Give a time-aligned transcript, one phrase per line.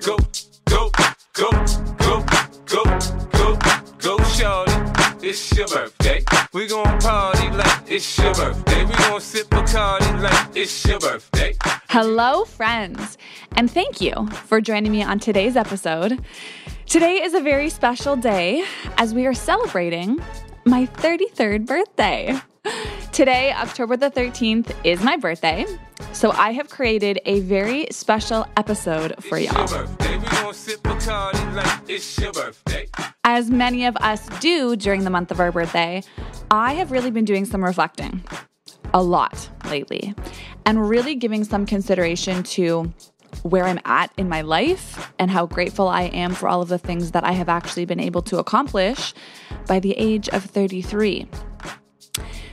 [0.00, 0.16] Go,
[0.66, 0.90] go,
[1.32, 1.50] go,
[1.98, 2.24] go,
[2.66, 2.84] go,
[3.32, 3.58] go,
[3.98, 4.72] go, shorty.
[5.22, 6.24] It's your birthday.
[6.52, 8.84] We gon' party like it's your birthday.
[8.84, 11.56] We gon' sip Bacardi like it's your birthday.
[11.88, 13.18] Hello, friends,
[13.56, 16.24] and thank you for joining me on today's episode.
[16.86, 18.64] Today is a very special day
[18.98, 20.20] as we are celebrating
[20.64, 22.40] my 33rd birthday.
[23.12, 25.66] Today, October the 13th, is my birthday,
[26.12, 29.68] so I have created a very special episode for It's y'all.
[29.68, 30.16] your birthday.
[30.18, 32.88] We gon' sip Bacardi like it's your birthday.
[33.24, 36.02] As many of us do during the month of our birthday,
[36.50, 38.22] I have really been doing some reflecting
[38.92, 40.14] a lot lately
[40.66, 42.92] and really giving some consideration to
[43.42, 46.78] where I'm at in my life and how grateful I am for all of the
[46.78, 49.14] things that I have actually been able to accomplish
[49.66, 51.28] by the age of 33.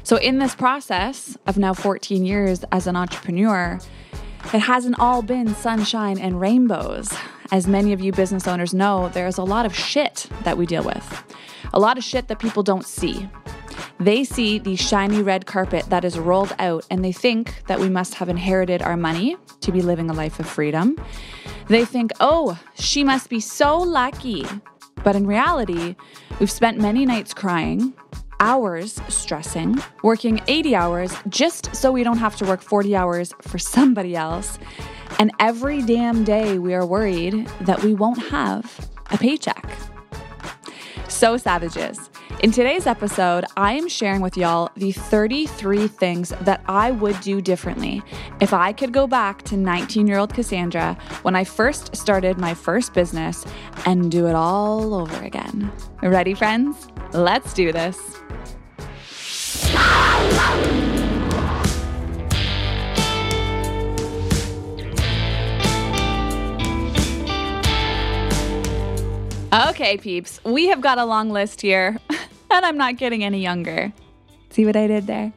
[0.08, 3.78] So, in this process of now 14 years as an entrepreneur,
[4.54, 7.14] it hasn't all been sunshine and rainbows.
[7.52, 10.82] As many of you business owners know, there's a lot of shit that we deal
[10.82, 11.36] with,
[11.74, 13.28] a lot of shit that people don't see.
[14.00, 17.90] They see the shiny red carpet that is rolled out and they think that we
[17.90, 20.96] must have inherited our money to be living a life of freedom.
[21.68, 24.46] They think, oh, she must be so lucky.
[25.04, 25.98] But in reality,
[26.40, 27.94] we've spent many nights crying,
[28.40, 33.58] hours stressing, working 80 hours just so we don't have to work 40 hours for
[33.58, 34.60] somebody else.
[35.20, 39.66] And every damn day we are worried that we won't have a paycheck.
[41.08, 42.10] So, savages.
[42.44, 47.42] In today's episode, I am sharing with y'all the 33 things that I would do
[47.42, 48.04] differently
[48.40, 52.54] if I could go back to 19 year old Cassandra when I first started my
[52.54, 53.44] first business
[53.88, 55.72] and do it all over again.
[56.04, 56.88] Ready, friends?
[57.14, 57.98] Let's do this.
[69.70, 73.94] Okay, peeps, we have got a long list here, and I'm not getting any younger.
[74.50, 75.32] See what I did there?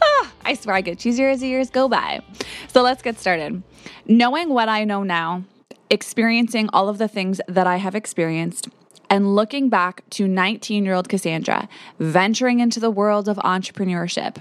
[0.00, 2.20] Ah, I swear I get cheesier as the years go by.
[2.68, 3.62] So let's get started.
[4.06, 5.42] Knowing what I know now,
[5.90, 8.68] experiencing all of the things that I have experienced,
[9.10, 14.36] and looking back to 19 year old Cassandra, venturing into the world of entrepreneurship,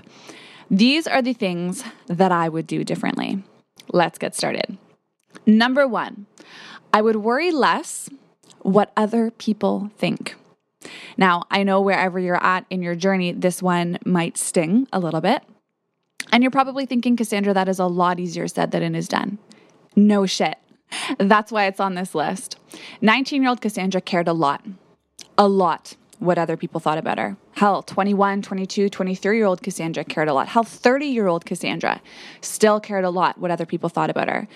[0.70, 3.44] these are the things that I would do differently.
[3.92, 4.78] Let's get started.
[5.46, 6.26] Number one,
[6.94, 8.10] I would worry less
[8.62, 10.36] what other people think.
[11.18, 15.22] Now, I know wherever you're at in your journey, this one might sting a little
[15.22, 15.42] bit.
[16.32, 19.38] And you're probably thinking, Cassandra, that is a lot easier said than it is done.
[19.96, 20.58] No shit.
[21.18, 22.58] That's why it's on this list.
[23.02, 24.66] 19 year old Cassandra cared a lot,
[25.38, 27.38] a lot what other people thought about her.
[27.54, 30.48] Hell, 21, 22, 23 year old Cassandra cared a lot.
[30.48, 32.02] Hell, 30 year old Cassandra
[32.42, 34.48] still cared a lot what other people thought about her.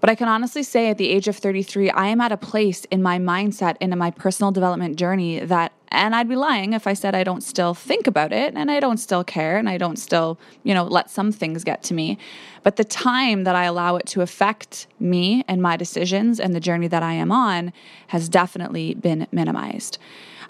[0.00, 2.84] But I can honestly say at the age of 33, I am at a place
[2.86, 6.86] in my mindset and in my personal development journey that, and I'd be lying if
[6.86, 9.78] I said I don't still think about it and I don't still care and I
[9.78, 12.18] don't still, you know, let some things get to me.
[12.62, 16.60] But the time that I allow it to affect me and my decisions and the
[16.60, 17.72] journey that I am on
[18.08, 19.98] has definitely been minimized.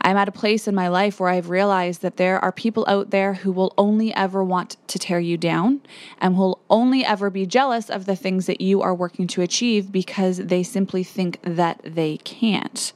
[0.01, 3.11] I'm at a place in my life where I've realized that there are people out
[3.11, 5.81] there who will only ever want to tear you down
[6.21, 9.91] and will only ever be jealous of the things that you are working to achieve
[9.91, 12.93] because they simply think that they can't.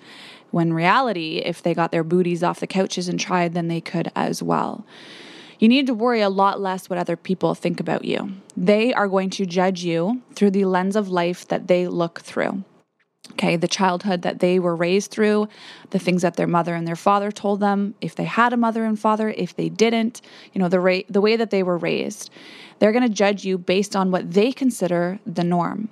[0.53, 4.13] When reality, if they got their booties off the couches and tried, then they could
[4.15, 4.87] as well.
[5.59, 8.33] You need to worry a lot less what other people think about you.
[8.57, 12.65] They are going to judge you through the lens of life that they look through
[13.33, 15.49] okay the childhood that they were raised through
[15.91, 18.84] the things that their mother and their father told them if they had a mother
[18.84, 20.21] and father if they didn't
[20.53, 22.31] you know the ra- the way that they were raised
[22.79, 25.89] they're going to judge you based on what they consider the norm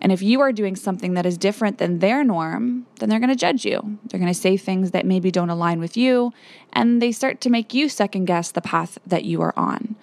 [0.00, 3.30] and if you are doing something that is different than their norm, then they're going
[3.30, 3.98] to judge you.
[4.06, 6.32] They're going to say things that maybe don't align with you,
[6.72, 9.96] and they start to make you second guess the path that you are on.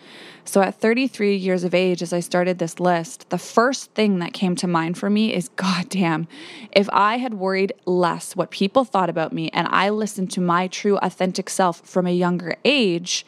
[0.44, 4.34] So at 33 years of age, as I started this list, the first thing that
[4.34, 6.28] came to mind for me is God damn,
[6.72, 10.68] if I had worried less what people thought about me and I listened to my
[10.68, 13.26] true, authentic self from a younger age,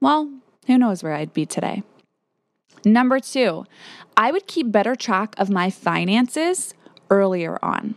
[0.00, 0.30] well,
[0.66, 1.82] who knows where I'd be today.
[2.84, 3.66] Number two,
[4.16, 6.74] I would keep better track of my finances
[7.10, 7.94] earlier on.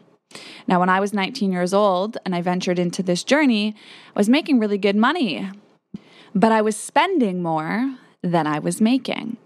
[0.68, 3.76] Now, when I was 19 years old and I ventured into this journey,
[4.16, 5.50] I was making really good money,
[6.34, 9.38] but I was spending more than I was making.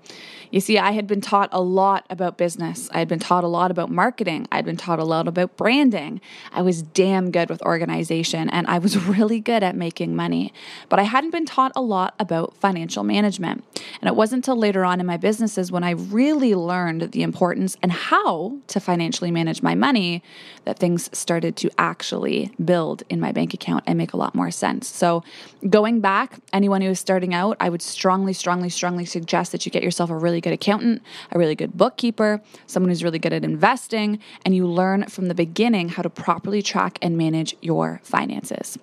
[0.51, 2.89] You see, I had been taught a lot about business.
[2.91, 4.47] I had been taught a lot about marketing.
[4.51, 6.21] I'd been taught a lot about branding.
[6.51, 10.53] I was damn good with organization and I was really good at making money.
[10.89, 13.63] But I hadn't been taught a lot about financial management.
[14.01, 17.75] And it wasn't until later on in my businesses when I really learned the importance
[17.81, 20.23] and how to financially manage my money
[20.65, 24.51] that things started to actually build in my bank account and make a lot more
[24.51, 24.87] sense.
[24.87, 25.23] So,
[25.69, 29.71] going back, anyone who is starting out, I would strongly, strongly, strongly suggest that you
[29.71, 31.01] get yourself a really good accountant,
[31.31, 35.35] a really good bookkeeper, someone who's really good at investing, and you learn from the
[35.35, 38.77] beginning how to properly track and manage your finances.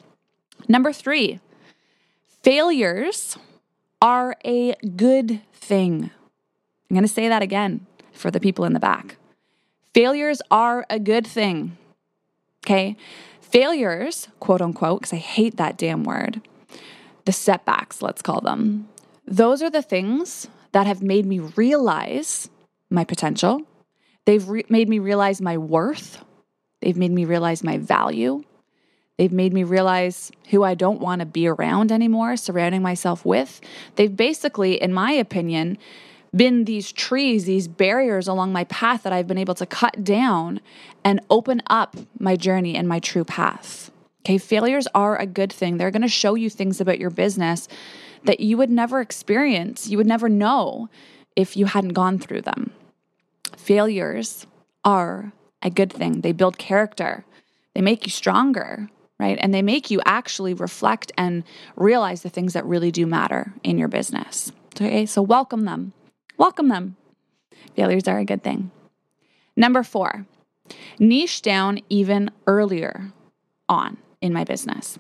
[0.68, 1.40] Number three,
[2.42, 3.36] failures
[4.00, 6.10] are a good thing.
[6.90, 9.16] I'm going to say that again for the people in the back.
[9.94, 11.76] Failures are a good thing.
[12.64, 12.96] Okay?
[13.40, 16.40] Failures, quote unquote, because I hate that damn word,
[17.24, 18.88] the setbacks, let's call them,
[19.26, 22.50] those are the things that have made me realize
[22.90, 23.62] my potential.
[24.26, 26.22] They've re- made me realize my worth.
[26.80, 28.42] They've made me realize my value.
[29.16, 33.60] They've made me realize who I don't want to be around anymore, surrounding myself with.
[33.94, 35.78] They've basically, in my opinion,
[36.34, 40.60] been these trees, these barriers along my path that I've been able to cut down
[41.04, 43.92] and open up my journey and my true path.
[44.26, 45.76] Okay, failures are a good thing.
[45.76, 47.68] They're going to show you things about your business
[48.24, 50.88] that you would never experience, you would never know
[51.36, 52.72] if you hadn't gone through them.
[53.56, 54.46] Failures
[54.84, 55.32] are
[55.62, 56.20] a good thing.
[56.20, 57.24] They build character,
[57.74, 58.88] they make you stronger,
[59.18, 59.38] right?
[59.40, 61.44] And they make you actually reflect and
[61.76, 64.52] realize the things that really do matter in your business.
[64.76, 65.92] Okay, so welcome them.
[66.36, 66.96] Welcome them.
[67.76, 68.70] Failures are a good thing.
[69.56, 70.26] Number four,
[70.98, 73.12] niche down even earlier
[73.68, 74.98] on in my business.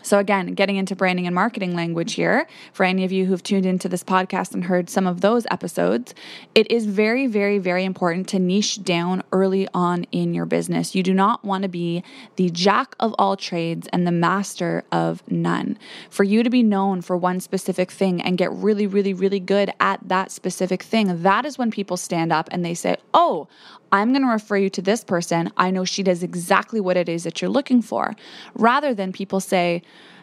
[0.00, 3.66] So, again, getting into branding and marketing language here, for any of you who've tuned
[3.66, 6.14] into this podcast and heard some of those episodes,
[6.54, 10.94] it is very, very, very important to niche down early on in your business.
[10.94, 12.02] You do not want to be
[12.36, 15.78] the jack of all trades and the master of none.
[16.08, 19.72] For you to be known for one specific thing and get really, really, really good
[19.78, 23.46] at that specific thing, that is when people stand up and they say, Oh,
[23.92, 25.52] I'm going to refer you to this person.
[25.58, 28.16] I know she does exactly what it is that you're looking for.
[28.54, 29.81] Rather than people say,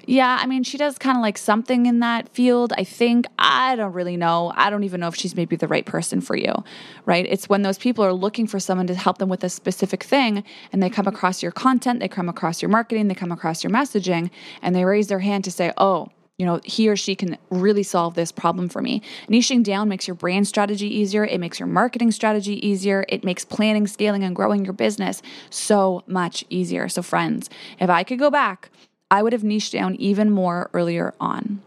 [0.09, 2.73] yeah, I mean, she does kind of like something in that field.
[2.75, 4.51] I think, I don't really know.
[4.55, 6.51] I don't even know if she's maybe the right person for you,
[7.05, 7.27] right?
[7.29, 10.43] It's when those people are looking for someone to help them with a specific thing
[10.71, 11.15] and they come mm-hmm.
[11.15, 14.31] across your content, they come across your marketing, they come across your messaging,
[14.63, 16.09] and they raise their hand to say, oh,
[16.39, 19.03] you know, he or she can really solve this problem for me.
[19.27, 21.25] Niching down makes your brand strategy easier.
[21.25, 23.05] It makes your marketing strategy easier.
[23.09, 26.87] It makes planning, scaling, and growing your business so much easier.
[26.87, 28.71] So, friends, if I could go back,
[29.11, 31.61] I would have niched down even more earlier on.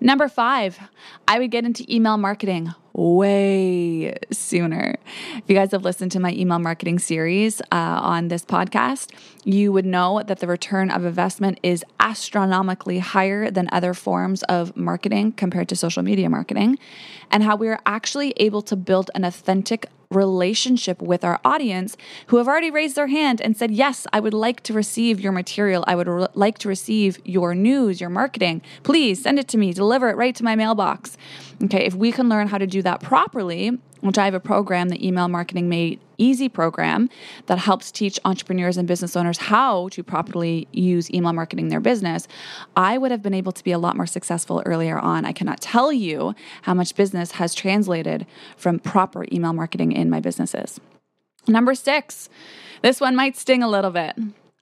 [0.00, 0.78] Number five,
[1.26, 4.96] I would get into email marketing way sooner.
[5.36, 9.12] If you guys have listened to my email marketing series uh, on this podcast,
[9.44, 14.76] you would know that the return of investment is astronomically higher than other forms of
[14.76, 16.76] marketing compared to social media marketing,
[17.30, 21.96] and how we are actually able to build an authentic relationship with our audience
[22.28, 25.32] who have already raised their hand and said, Yes, I would like to receive your
[25.32, 25.84] material.
[25.86, 28.62] I would re- like to receive your news, your marketing.
[28.82, 31.16] Please send it to me, deliver it right to my mailbox.
[31.62, 34.88] Okay, if we can learn how to do that properly, which I have a program,
[34.88, 37.08] the Email Marketing Made Easy program,
[37.46, 41.80] that helps teach entrepreneurs and business owners how to properly use email marketing in their
[41.80, 42.26] business,
[42.76, 45.24] I would have been able to be a lot more successful earlier on.
[45.24, 48.26] I cannot tell you how much business has translated
[48.56, 50.80] from proper email marketing in my businesses.
[51.46, 52.28] Number six,
[52.82, 54.16] this one might sting a little bit.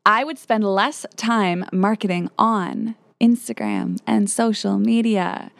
[0.05, 5.50] I would spend less time marketing on Instagram and social media.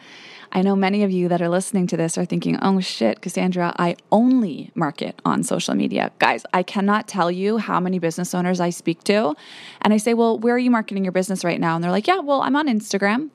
[0.51, 3.73] I know many of you that are listening to this are thinking, oh shit, Cassandra,
[3.77, 6.11] I only market on social media.
[6.19, 9.35] Guys, I cannot tell you how many business owners I speak to.
[9.81, 11.75] And I say, well, where are you marketing your business right now?
[11.75, 13.29] And they're like, yeah, well, I'm on Instagram.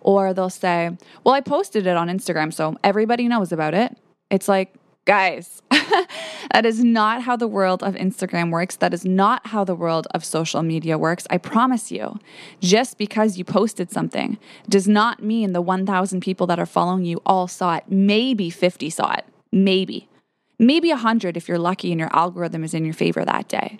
[0.00, 3.96] Or they'll say, well, I posted it on Instagram, so everybody knows about it.
[4.30, 4.74] It's like,
[5.08, 8.76] Guys, that is not how the world of Instagram works.
[8.76, 11.26] That is not how the world of social media works.
[11.30, 12.18] I promise you.
[12.60, 14.36] Just because you posted something
[14.68, 17.84] does not mean the 1,000 people that are following you all saw it.
[17.88, 19.24] Maybe 50 saw it.
[19.50, 20.10] Maybe.
[20.58, 23.78] Maybe 100 if you're lucky and your algorithm is in your favor that day.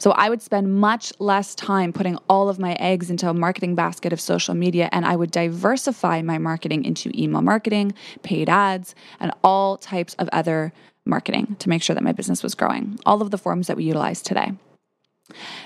[0.00, 3.74] So I would spend much less time putting all of my eggs into a marketing
[3.74, 7.92] basket of social media and I would diversify my marketing into email marketing,
[8.22, 10.72] paid ads, and all types of other
[11.04, 12.98] marketing to make sure that my business was growing.
[13.04, 14.52] All of the forms that we utilize today.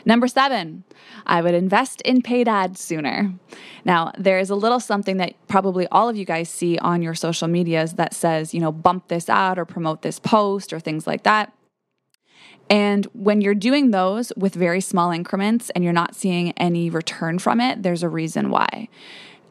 [0.05, 0.83] Number seven,
[1.27, 3.33] I would invest in paid ads sooner.
[3.85, 7.15] Now, there is a little something that probably all of you guys see on your
[7.15, 11.07] social medias that says, you know, bump this out or promote this post or things
[11.07, 11.53] like that.
[12.71, 17.39] And when you're doing those with very small increments and you're not seeing any return
[17.39, 18.89] from it, there's a reason why.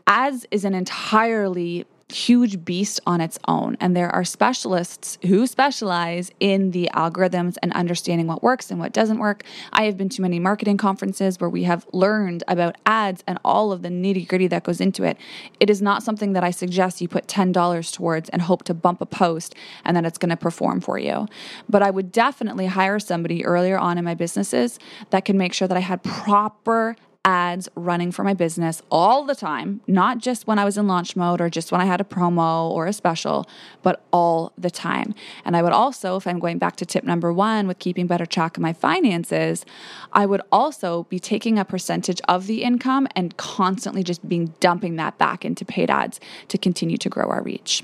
[0.08, 3.78] Ads is an entirely huge beast on its own.
[3.80, 8.94] And there are specialists who specialize in the algorithms and understanding what works and what
[8.94, 9.44] doesn't work.
[9.72, 13.72] I have been to many marketing conferences where we have learned about ads and all
[13.72, 15.18] of the nitty gritty that goes into it.
[15.60, 19.02] It is not something that I suggest you put $10 towards and hope to bump
[19.02, 21.28] a post and then it's going to perform for you.
[21.70, 24.80] But I would definitely hire somebody earlier on in my businesses
[25.10, 29.36] that can make sure that I had proper ads running for my business all the
[29.36, 32.04] time, not just when I was in launch mode or just when I had a
[32.04, 33.48] promo or a special,
[33.82, 35.16] but all the time.
[35.46, 38.26] And I would also, if I'm going back to tip number one with keeping better
[38.26, 39.66] track of my finances,
[40.12, 44.98] I would also be taking a percentage of the income and constantly just being dumping
[44.98, 47.84] that back into paid ads to continue to grow our reach.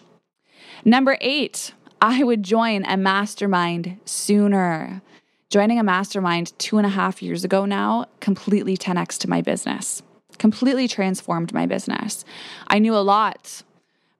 [0.83, 5.01] Number eight, I would join a mastermind sooner.
[5.49, 10.03] Joining a mastermind two and a half years ago now completely 10x to my business,
[10.37, 12.23] completely transformed my business.
[12.67, 13.63] I knew a lot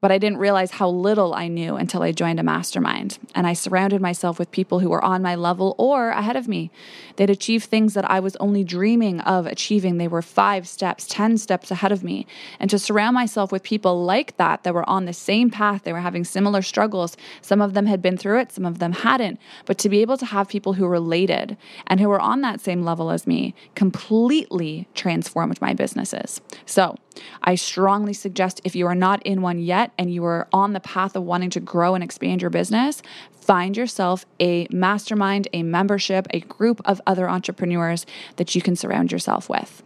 [0.01, 3.17] but I didn't realize how little I knew until I joined a mastermind.
[3.35, 6.71] And I surrounded myself with people who were on my level or ahead of me.
[7.17, 9.97] They'd achieved things that I was only dreaming of achieving.
[9.97, 12.25] They were five steps, 10 steps ahead of me.
[12.61, 15.91] And to surround myself with people like that, that were on the same path, they
[15.91, 17.17] were having similar struggles.
[17.41, 19.37] Some of them had been through it, some of them hadn't.
[19.65, 22.83] But to be able to have people who related and who were on that same
[22.83, 26.39] level as me completely transformed my businesses.
[26.65, 26.95] So
[27.43, 30.79] I strongly suggest if you are not in one yet, and you are on the
[30.79, 36.27] path of wanting to grow and expand your business, find yourself a mastermind, a membership,
[36.31, 38.05] a group of other entrepreneurs
[38.35, 39.83] that you can surround yourself with.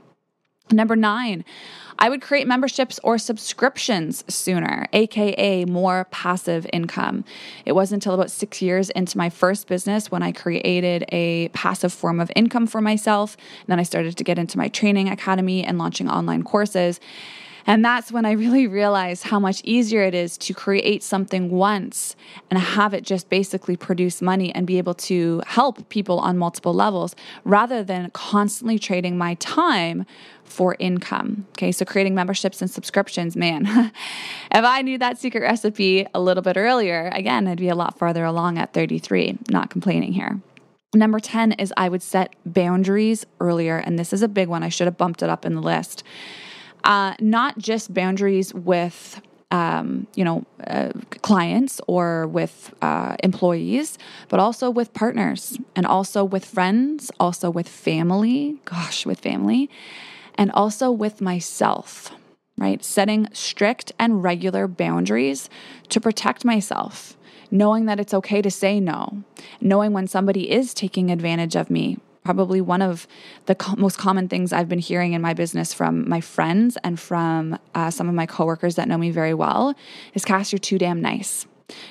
[0.72, 1.43] Number nine,
[2.00, 7.24] I would create memberships or subscriptions sooner, aka more passive income.
[7.65, 11.93] It wasn't until about six years into my first business when I created a passive
[11.93, 13.38] form of income for myself.
[13.62, 17.00] And then I started to get into my training academy and launching online courses.
[17.65, 22.15] And that's when I really realized how much easier it is to create something once
[22.50, 26.74] and have it just basically produce money and be able to help people on multiple
[26.74, 27.15] levels
[27.46, 30.05] rather than constantly trading my time
[30.43, 31.48] for income.
[31.51, 33.65] Okay, so creating memberships and subscriptions, man.
[34.51, 37.98] if I knew that secret recipe a little bit earlier, again, I'd be a lot
[37.98, 40.41] farther along at 33, not complaining here.
[40.93, 44.62] Number 10 is I would set boundaries earlier, and this is a big one.
[44.62, 46.03] I should have bumped it up in the list
[46.83, 49.21] uh, not just boundaries with
[49.53, 50.89] um, you know, uh,
[51.21, 57.69] clients or with uh, employees, but also with partners and also with friends, also with
[57.69, 59.69] family, gosh, with family,
[60.35, 62.11] and also with myself,
[62.57, 62.83] right?
[62.83, 65.51] Setting strict and regular boundaries
[65.89, 67.15] to protect myself,
[67.51, 69.23] knowing that it's okay to say no,
[69.61, 73.08] knowing when somebody is taking advantage of me, probably one of
[73.46, 77.00] the co- most common things I've been hearing in my business from my friends and
[77.00, 79.75] from uh, some of my coworkers that know me very well
[80.13, 81.46] is Cass, you're too damn nice.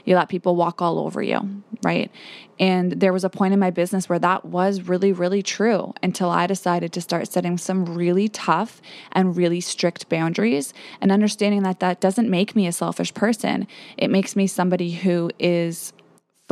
[0.04, 2.10] You let people walk all over you, right?
[2.58, 6.30] And there was a point in my business where that was really, really true until
[6.30, 8.80] I decided to start setting some really tough
[9.12, 13.66] and really strict boundaries and understanding that that doesn't make me a selfish person.
[13.96, 15.92] It makes me somebody who is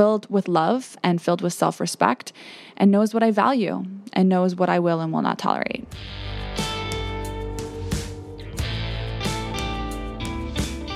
[0.01, 2.33] filled with love and filled with self respect
[2.79, 5.87] and knows what I value and knows what I will and will not tolerate.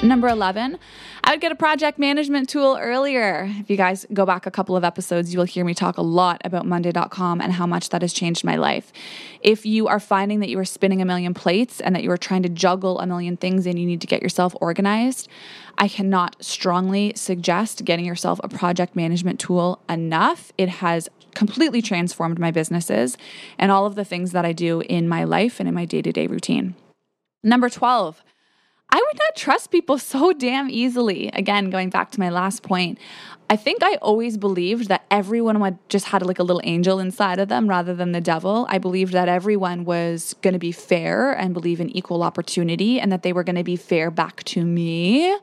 [0.02, 0.78] Number 11,
[1.26, 3.50] I would get a project management tool earlier.
[3.59, 6.02] If you guys go back a couple of episodes, you will hear me talk a
[6.02, 8.93] lot about Monday.com and how much that has changed my life.
[9.40, 12.19] If you are finding that you are spinning a million plates and that you are
[12.19, 15.31] trying to juggle a million things and you need to get yourself organized,
[15.78, 20.52] I cannot strongly suggest getting yourself a project management tool enough.
[20.59, 23.16] It has completely transformed my businesses
[23.59, 26.02] and all of the things that I do in my life and in my day
[26.02, 26.75] to day routine.
[27.43, 28.23] Number 12,
[28.94, 31.26] I would not trust people so damn easily.
[31.32, 32.96] Again, going back to my last point,
[33.50, 37.48] I think I always believed that everyone just had like a little angel inside of
[37.48, 38.68] them rather than the devil.
[38.70, 43.10] I believed that everyone was going to be fair and believe in equal opportunity and
[43.10, 45.36] that they were going to be fair back to me.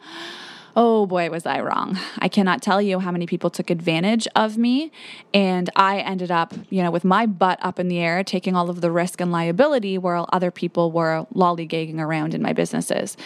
[0.76, 1.98] Oh boy, was I wrong.
[2.20, 4.92] I cannot tell you how many people took advantage of me.
[5.34, 8.70] And I ended up, you know, with my butt up in the air, taking all
[8.70, 13.18] of the risk and liability while other people were lollygagging around in my businesses.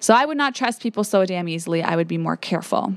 [0.00, 1.82] So I would not trust people so damn easily.
[1.82, 2.94] I would be more careful.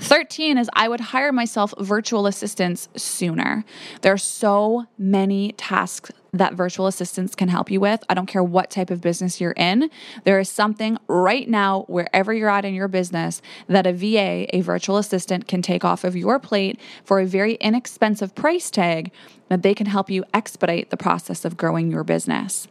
[0.00, 3.64] 13 is I would hire myself virtual assistants sooner.
[4.00, 8.02] There are so many tasks that virtual assistants can help you with.
[8.08, 9.90] I don't care what type of business you're in.
[10.24, 14.62] There is something right now, wherever you're at in your business, that a VA, a
[14.62, 19.12] virtual assistant, can take off of your plate for a very inexpensive price tag
[19.48, 22.66] that they can help you expedite the process of growing your business.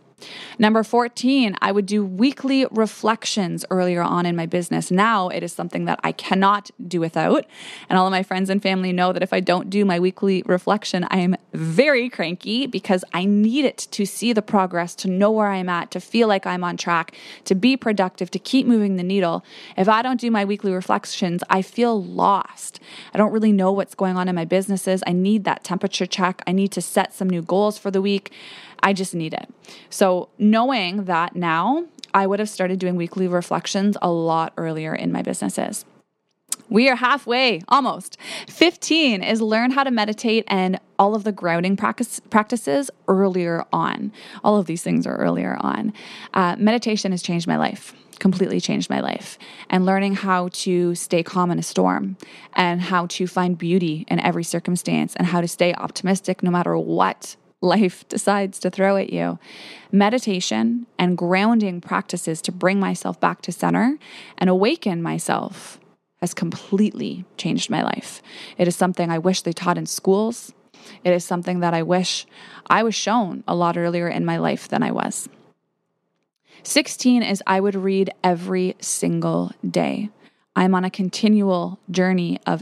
[0.60, 4.92] Number 14, I would do weekly reflections earlier on in my business.
[4.92, 7.46] Now it is something that I cannot do without.
[7.90, 10.44] And all of my friends and family know that if I don't do my weekly
[10.46, 15.32] reflection, I am very cranky because I need it to see the progress, to know
[15.32, 18.96] where I'm at, to feel like I'm on track, to be productive, to keep moving
[18.96, 19.44] the needle.
[19.78, 22.80] If I don't do my weekly reflections, I feel lost.
[23.14, 25.04] I don't really know what's going on in my businesses.
[25.08, 26.42] I need that temperature check.
[26.48, 28.32] I need to set some new goals for the week.
[28.84, 29.50] I just need it.
[29.90, 35.12] So, knowing that now, I would have started doing weekly reflections a lot earlier in
[35.12, 35.86] my businesses.
[36.70, 38.18] We are halfway, almost.
[38.48, 44.14] 15 is learn how to meditate and all of the grounding practice, practices earlier on.
[44.44, 45.94] All of these things are earlier on.
[46.34, 49.38] Uh, meditation has changed my life completely changed my life.
[49.70, 52.18] And learning how to stay calm in a storm
[52.54, 56.78] and how to find beauty in every circumstance and how to stay optimistic no matter
[56.78, 59.40] what life decides to throw at you.
[59.92, 63.98] Meditation and grounding practices to bring myself back to center
[64.38, 65.80] and awaken myself
[66.20, 68.22] has completely changed my life.
[68.58, 70.54] It is something I wish they taught in schools.
[71.04, 72.26] It is something that I wish
[72.68, 75.30] I was shown a lot earlier in my life than I was.
[76.64, 80.10] 16 is I would read every single day.
[80.56, 82.62] I'm on a continual journey of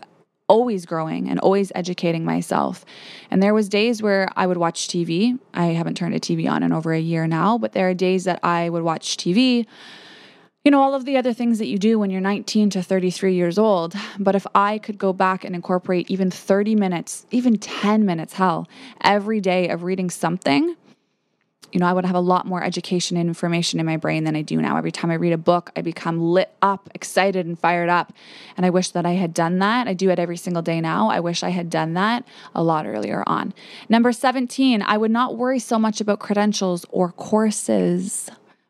[0.49, 2.83] always growing and always educating myself.
[3.31, 5.39] And there was days where I would watch TV.
[5.53, 8.25] I haven't turned a TV on in over a year now, but there are days
[8.25, 9.65] that I would watch TV.
[10.65, 13.33] You know, all of the other things that you do when you're 19 to 33
[13.33, 13.95] years old.
[14.19, 18.67] But if I could go back and incorporate even 30 minutes, even 10 minutes, hell,
[19.01, 20.75] every day of reading something,
[21.71, 24.35] you know, I would have a lot more education and information in my brain than
[24.35, 24.77] I do now.
[24.77, 28.13] Every time I read a book, I become lit up, excited, and fired up.
[28.57, 29.87] And I wish that I had done that.
[29.87, 31.09] I do it every single day now.
[31.09, 33.53] I wish I had done that a lot earlier on.
[33.87, 38.29] Number 17, I would not worry so much about credentials or courses.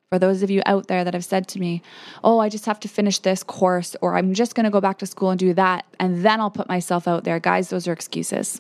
[0.09, 1.83] For those of you out there that have said to me,
[2.23, 4.97] Oh, I just have to finish this course, or I'm just going to go back
[4.99, 7.39] to school and do that, and then I'll put myself out there.
[7.39, 8.59] Guys, those are excuses.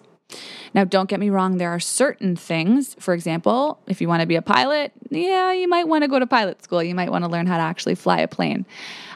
[0.73, 4.27] Now, don't get me wrong, there are certain things, for example, if you want to
[4.27, 6.83] be a pilot, yeah, you might want to go to pilot school.
[6.83, 8.65] You might want to learn how to actually fly a plane.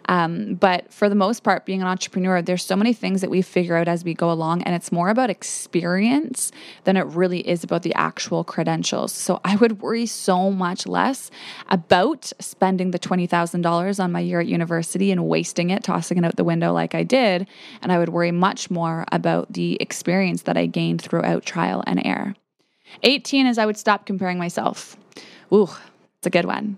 [0.10, 3.42] Um, but for the most part, being an entrepreneur, there's so many things that we
[3.42, 6.52] figure out as we go along, and it's more about experience
[6.84, 9.14] than it really is about the actual credentials.
[9.14, 11.32] So I would worry so much less
[11.70, 16.36] about spending the $20,000 on my year at university and wasting it, tossing it out
[16.36, 17.48] the window like I did.
[17.82, 22.06] And I would worry much more about the experience that I gained throughout trial and
[22.06, 22.36] error.
[23.02, 24.98] 18 is I would stop comparing myself.
[25.54, 25.70] Ooh,
[26.18, 26.78] it's a good one.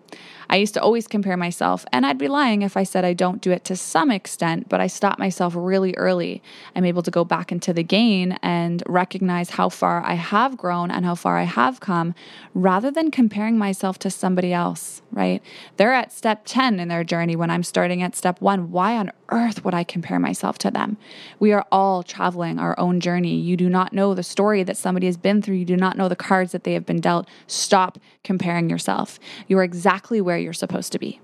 [0.49, 3.41] I used to always compare myself, and I'd be lying if I said I don't
[3.41, 6.41] do it to some extent, but I stop myself really early.
[6.75, 10.91] I'm able to go back into the gain and recognize how far I have grown
[10.91, 12.15] and how far I have come
[12.53, 15.41] rather than comparing myself to somebody else, right?
[15.77, 18.71] They're at step 10 in their journey when I'm starting at step one.
[18.71, 20.97] Why on earth would I compare myself to them?
[21.39, 23.35] We are all traveling our own journey.
[23.35, 26.09] You do not know the story that somebody has been through, you do not know
[26.09, 27.27] the cards that they have been dealt.
[27.47, 29.19] Stop comparing yourself.
[29.47, 31.19] You are exactly where you're supposed to be.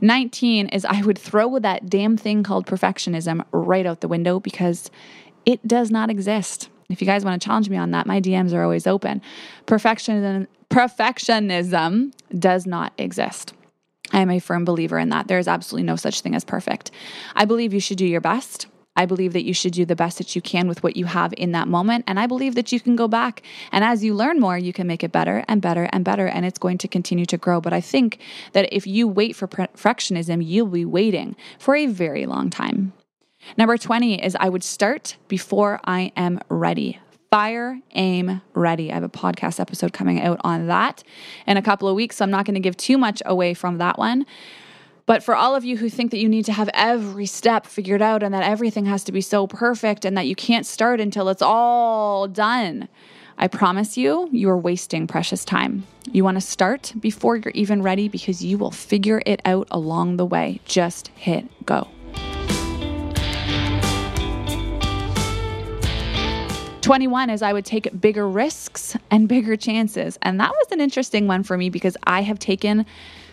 [0.00, 4.90] 19 is I would throw that damn thing called perfectionism right out the window because
[5.44, 6.68] it does not exist.
[6.88, 9.20] If you guys want to challenge me on that, my DMs are always open.
[9.66, 13.54] Perfectionism, perfectionism does not exist.
[14.12, 15.28] I am a firm believer in that.
[15.28, 16.90] There is absolutely no such thing as perfect.
[17.34, 18.66] I believe you should do your best.
[18.98, 21.32] I believe that you should do the best that you can with what you have
[21.36, 22.04] in that moment.
[22.08, 23.42] And I believe that you can go back.
[23.70, 26.26] And as you learn more, you can make it better and better and better.
[26.26, 27.60] And it's going to continue to grow.
[27.60, 28.18] But I think
[28.54, 32.92] that if you wait for perfectionism, you'll be waiting for a very long time.
[33.56, 36.98] Number 20 is I would start before I am ready.
[37.30, 38.90] Fire, aim, ready.
[38.90, 41.04] I have a podcast episode coming out on that
[41.46, 42.16] in a couple of weeks.
[42.16, 44.26] So I'm not going to give too much away from that one.
[45.08, 48.02] But for all of you who think that you need to have every step figured
[48.02, 51.30] out and that everything has to be so perfect and that you can't start until
[51.30, 52.88] it's all done,
[53.38, 55.86] I promise you, you are wasting precious time.
[56.12, 60.18] You want to start before you're even ready because you will figure it out along
[60.18, 60.60] the way.
[60.66, 61.88] Just hit go.
[66.82, 70.18] 21 is I would take bigger risks and bigger chances.
[70.20, 72.84] And that was an interesting one for me because I have taken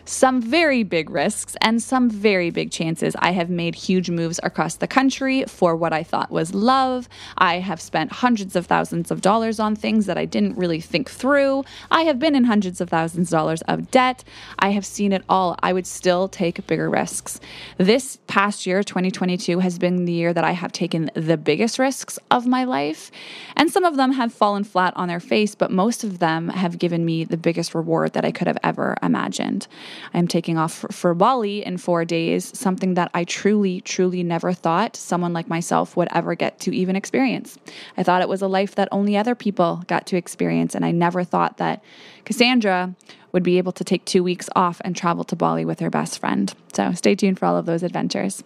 [0.06, 3.16] some very big risks and some very big chances.
[3.20, 7.10] I have made huge moves across the country for what I thought was love.
[7.38, 11.10] I have spent hundreds of thousands of dollars on things that I didn't really think
[11.10, 11.64] through.
[11.92, 14.24] I have been in hundreds of thousands of dollars of debt.
[14.60, 15.58] I have seen it all.
[15.62, 17.40] I would still take bigger risks.
[17.78, 22.20] This past year, 2022, has been the year that I have taken the biggest risks
[22.32, 23.12] of my life.
[23.56, 26.78] And some of them have fallen flat on their face, but most of them have
[26.78, 29.68] given me the biggest reward that I could have ever imagined.
[30.14, 34.54] I am taking off for Bali in four days, something that I truly, truly never
[34.54, 37.58] thought someone like myself would ever get to even experience.
[37.98, 40.92] I thought it was a life that only other people got to experience, and I
[40.92, 41.84] never thought that
[42.24, 42.96] Cassandra
[43.32, 46.20] would be able to take two weeks off and travel to Bali with her best
[46.20, 46.54] friend.
[46.74, 48.44] So stay tuned for all of those adventures.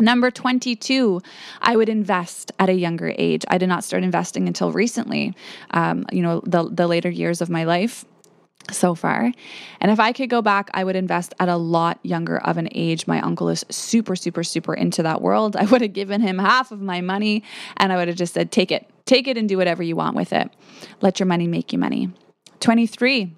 [0.00, 1.22] Number 22,
[1.62, 3.44] I would invest at a younger age.
[3.46, 5.36] I did not start investing until recently,
[5.70, 8.04] um, you know, the, the later years of my life
[8.70, 9.32] so far.
[9.80, 12.68] And if I could go back, I would invest at a lot younger of an
[12.72, 13.06] age.
[13.06, 15.56] My uncle is super, super, super into that world.
[15.64, 17.42] I would have given him half of my money
[17.76, 20.16] and I would have just said, take it, take it and do whatever you want
[20.16, 20.50] with it.
[21.00, 22.10] Let your money make you money.
[22.60, 23.36] 23.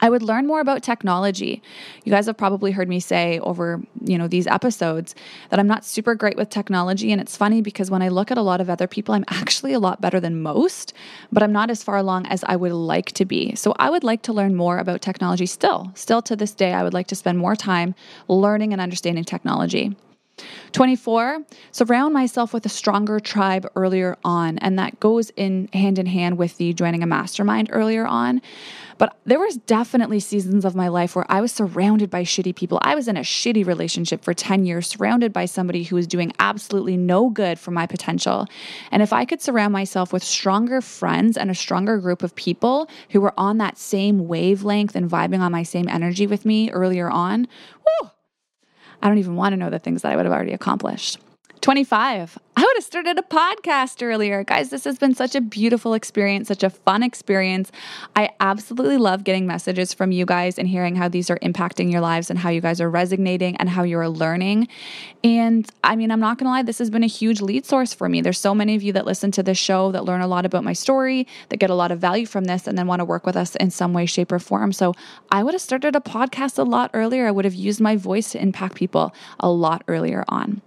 [0.00, 1.62] I would learn more about technology.
[2.04, 5.14] You guys have probably heard me say over, you know, these episodes
[5.50, 8.38] that I'm not super great with technology and it's funny because when I look at
[8.38, 10.94] a lot of other people, I'm actually a lot better than most,
[11.30, 13.54] but I'm not as far along as I would like to be.
[13.54, 15.90] So I would like to learn more about technology still.
[15.94, 17.94] Still to this day, I would like to spend more time
[18.28, 19.96] learning and understanding technology.
[20.72, 24.58] 24, surround myself with a stronger tribe earlier on.
[24.58, 28.40] And that goes in hand in hand with the joining a mastermind earlier on.
[29.00, 32.78] But there was definitely seasons of my life where I was surrounded by shitty people.
[32.82, 36.34] I was in a shitty relationship for 10 years, surrounded by somebody who was doing
[36.38, 38.46] absolutely no good for my potential.
[38.90, 42.90] And if I could surround myself with stronger friends and a stronger group of people
[43.08, 47.08] who were on that same wavelength and vibing on my same energy with me earlier
[47.08, 47.48] on,
[47.82, 48.10] whew,
[49.02, 51.18] I don't even want to know the things that I would have already accomplished.
[51.60, 52.38] 25.
[52.60, 54.44] I would have started a podcast earlier.
[54.44, 57.72] Guys, this has been such a beautiful experience, such a fun experience.
[58.14, 62.02] I absolutely love getting messages from you guys and hearing how these are impacting your
[62.02, 64.68] lives and how you guys are resonating and how you're learning.
[65.24, 67.94] And I mean, I'm not going to lie, this has been a huge lead source
[67.94, 68.20] for me.
[68.20, 70.62] There's so many of you that listen to this show that learn a lot about
[70.62, 73.24] my story, that get a lot of value from this, and then want to work
[73.24, 74.74] with us in some way, shape, or form.
[74.74, 74.94] So
[75.32, 77.26] I would have started a podcast a lot earlier.
[77.26, 80.60] I would have used my voice to impact people a lot earlier on.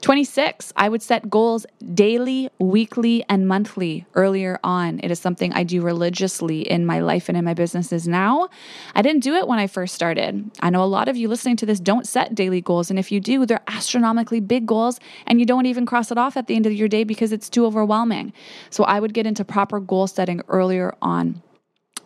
[0.00, 4.98] 26, I would set goals goals daily, weekly, and monthly earlier on.
[5.04, 8.48] It is something I do religiously in my life and in my businesses now.
[8.96, 10.50] I didn't do it when I first started.
[10.58, 12.90] I know a lot of you listening to this don't set daily goals.
[12.90, 14.98] And if you do, they're astronomically big goals
[15.28, 17.48] and you don't even cross it off at the end of your day because it's
[17.48, 18.32] too overwhelming.
[18.70, 21.40] So I would get into proper goal setting earlier on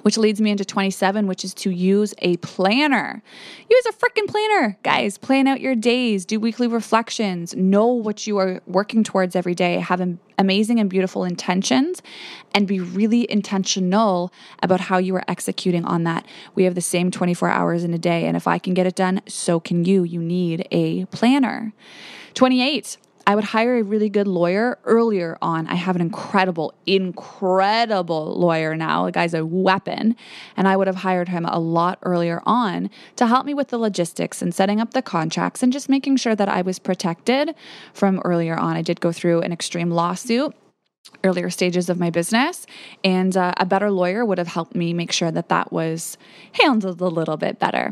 [0.02, 3.22] which leads me into 27, which is to use a planner.
[3.70, 5.18] Use a freaking planner, guys.
[5.18, 9.78] Plan out your days, do weekly reflections, know what you are working towards every day,
[9.78, 10.00] have
[10.38, 12.02] amazing and beautiful intentions,
[12.54, 16.26] and be really intentional about how you are executing on that.
[16.54, 18.94] We have the same 24 hours in a day, and if I can get it
[18.94, 20.02] done, so can you.
[20.02, 21.72] You need a planner.
[22.34, 25.66] 28, I would hire a really good lawyer earlier on.
[25.68, 29.06] I have an incredible, incredible lawyer now.
[29.06, 30.16] The guy's a weapon.
[30.56, 33.78] And I would have hired him a lot earlier on to help me with the
[33.78, 37.54] logistics and setting up the contracts and just making sure that I was protected
[37.92, 38.76] from earlier on.
[38.76, 40.54] I did go through an extreme lawsuit
[41.24, 42.66] earlier stages of my business
[43.04, 46.16] and uh, a better lawyer would have helped me make sure that that was
[46.52, 47.90] handled a little bit better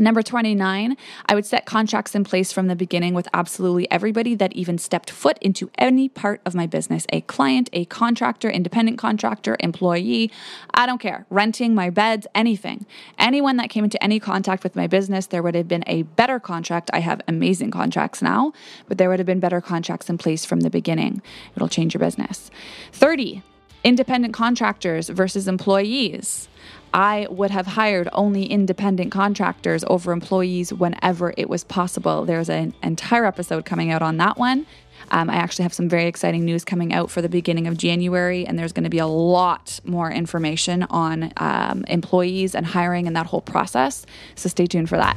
[0.00, 4.52] Number 29, I would set contracts in place from the beginning with absolutely everybody that
[4.52, 9.56] even stepped foot into any part of my business a client, a contractor, independent contractor,
[9.58, 10.30] employee.
[10.72, 11.26] I don't care.
[11.30, 12.86] Renting my beds, anything.
[13.18, 16.38] Anyone that came into any contact with my business, there would have been a better
[16.38, 16.90] contract.
[16.92, 18.52] I have amazing contracts now,
[18.86, 21.22] but there would have been better contracts in place from the beginning.
[21.56, 22.52] It'll change your business.
[22.92, 23.42] 30,
[23.82, 26.48] independent contractors versus employees.
[26.94, 32.24] I would have hired only independent contractors over employees whenever it was possible.
[32.24, 34.66] There's an entire episode coming out on that one.
[35.10, 38.46] Um, I actually have some very exciting news coming out for the beginning of January,
[38.46, 43.16] and there's going to be a lot more information on um, employees and hiring and
[43.16, 44.04] that whole process.
[44.34, 45.16] So stay tuned for that.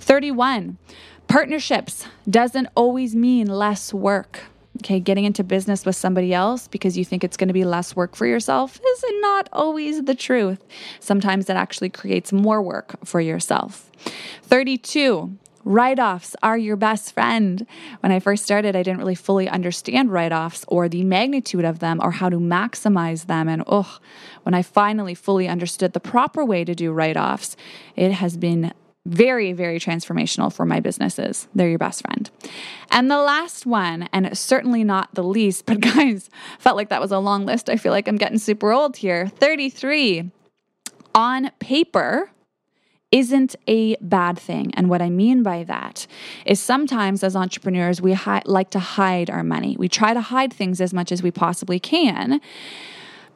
[0.00, 0.78] 31.
[1.26, 4.44] Partnerships doesn't always mean less work.
[4.76, 7.96] Okay, getting into business with somebody else because you think it's going to be less
[7.96, 10.64] work for yourself is not always the truth.
[11.00, 13.90] Sometimes it actually creates more work for yourself.
[14.42, 15.36] 32.
[15.64, 17.66] Write offs are your best friend.
[18.00, 21.80] When I first started, I didn't really fully understand write offs or the magnitude of
[21.80, 23.48] them or how to maximize them.
[23.48, 23.98] And oh,
[24.44, 27.56] when I finally fully understood the proper way to do write offs,
[27.96, 28.72] it has been
[29.06, 31.48] very, very transformational for my businesses.
[31.54, 32.28] They're your best friend.
[32.90, 37.12] And the last one, and certainly not the least, but guys, felt like that was
[37.12, 37.70] a long list.
[37.70, 39.28] I feel like I'm getting super old here.
[39.28, 40.30] 33.
[41.14, 42.30] On paper,
[43.12, 44.74] isn't a bad thing.
[44.74, 46.06] And what I mean by that
[46.44, 49.76] is sometimes as entrepreneurs, we hi- like to hide our money.
[49.78, 52.40] We try to hide things as much as we possibly can.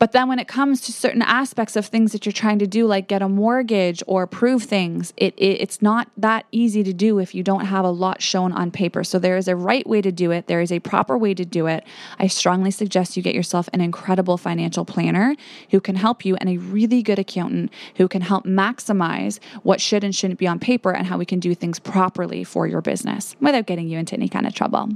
[0.01, 2.87] But then when it comes to certain aspects of things that you're trying to do,
[2.87, 7.19] like get a mortgage or prove things, it, it, it's not that easy to do
[7.19, 9.05] if you don't have a lot shown on paper.
[9.05, 10.47] So there is a right way to do it.
[10.47, 11.85] There is a proper way to do it.
[12.19, 15.37] I strongly suggest you get yourself an incredible financial planner
[15.71, 20.03] who can help you and a really good accountant who can help maximize what should
[20.03, 23.37] and shouldn't be on paper and how we can do things properly for your business
[23.39, 24.89] without getting you into any kind of trouble.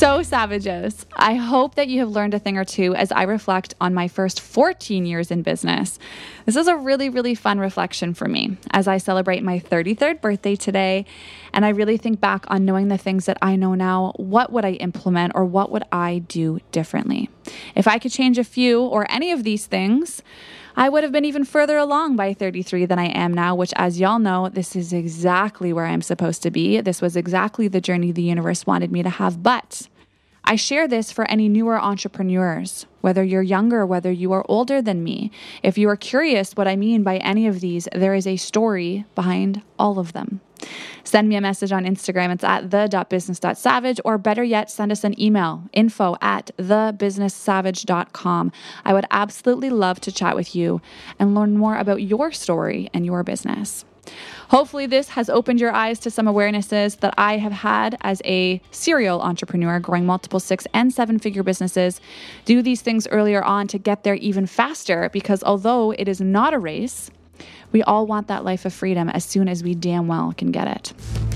[0.00, 3.74] So, Savages, I hope that you have learned a thing or two as I reflect
[3.82, 5.98] on my first 14 years in business.
[6.46, 10.56] This is a really, really fun reflection for me as I celebrate my 33rd birthday
[10.56, 11.04] today.
[11.52, 14.14] And I really think back on knowing the things that I know now.
[14.16, 17.28] What would I implement or what would I do differently?
[17.74, 20.22] If I could change a few or any of these things,
[20.76, 24.00] I would have been even further along by 33 than I am now, which, as
[24.00, 26.80] y'all know, this is exactly where I'm supposed to be.
[26.80, 29.42] This was exactly the journey the universe wanted me to have.
[29.42, 29.88] But
[30.50, 35.04] I share this for any newer entrepreneurs, whether you're younger, whether you are older than
[35.04, 35.30] me.
[35.62, 39.04] If you are curious what I mean by any of these, there is a story
[39.14, 40.40] behind all of them.
[41.04, 42.32] Send me a message on Instagram.
[42.32, 48.50] It's at the.business.savage, or better yet, send us an email info at thebusinesssavage.com.
[48.84, 50.82] I would absolutely love to chat with you
[51.20, 53.84] and learn more about your story and your business.
[54.48, 58.60] Hopefully, this has opened your eyes to some awarenesses that I have had as a
[58.70, 62.00] serial entrepreneur growing multiple six and seven figure businesses.
[62.44, 66.52] Do these things earlier on to get there even faster because although it is not
[66.52, 67.10] a race,
[67.72, 70.66] we all want that life of freedom as soon as we damn well can get
[70.66, 71.29] it.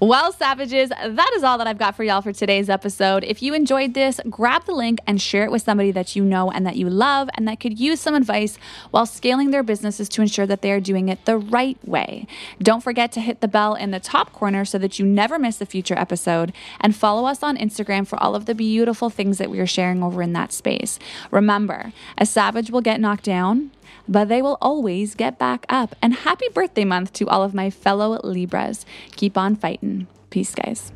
[0.00, 3.22] Well, savages, that is all that I've got for y'all for today's episode.
[3.22, 6.50] If you enjoyed this, grab the link and share it with somebody that you know
[6.50, 8.56] and that you love and that could use some advice
[8.92, 12.26] while scaling their businesses to ensure that they are doing it the right way.
[12.62, 15.60] Don't forget to hit the bell in the top corner so that you never miss
[15.60, 19.50] a future episode and follow us on Instagram for all of the beautiful things that
[19.50, 20.98] we are sharing over in that space.
[21.30, 23.70] Remember, a savage will get knocked down
[24.08, 25.94] but they will always get back up.
[26.02, 28.84] And happy birthday month to all of my fellow Libras.
[29.16, 30.06] Keep on fighting.
[30.30, 30.92] Peace, guys.